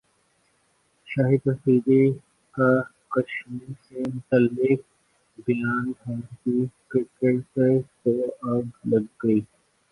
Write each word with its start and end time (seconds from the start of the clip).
شاہد 1.07 1.43
افریدی 1.47 2.01
کا 2.55 2.69
کشمیر 3.11 3.71
سے 3.85 3.99
متعلق 4.07 4.79
بیانبھارتی 5.47 6.57
کرکٹرز 6.89 7.41
کو 8.03 8.11
اگ 8.49 8.65
لگ 8.85 9.05
گئی 9.23 9.39